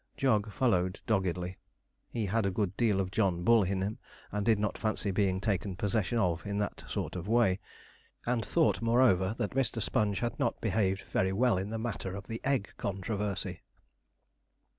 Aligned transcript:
Jog 0.17 0.51
followed 0.51 0.99
doggedly. 1.05 1.59
He 2.09 2.25
had 2.25 2.43
a 2.47 2.49
good 2.49 2.75
deal 2.75 2.99
of 2.99 3.11
John 3.11 3.43
Bull 3.43 3.61
in 3.61 3.83
him, 3.83 3.99
and 4.31 4.43
did 4.43 4.57
not 4.57 4.75
fancy 4.75 5.11
being 5.11 5.39
taken 5.39 5.75
possession 5.75 6.17
of 6.17 6.43
in 6.43 6.57
that 6.57 6.83
sort 6.87 7.15
of 7.15 7.27
way; 7.27 7.59
and 8.25 8.43
thought, 8.43 8.81
moreover, 8.81 9.35
that 9.37 9.51
Mr. 9.51 9.79
Sponge 9.79 10.21
had 10.21 10.39
not 10.39 10.59
behaved 10.59 11.03
very 11.03 11.31
well 11.33 11.55
in 11.59 11.69
the 11.69 11.77
matter 11.77 12.15
of 12.15 12.25
the 12.25 12.41
egg 12.43 12.73
controversy. 12.77 13.61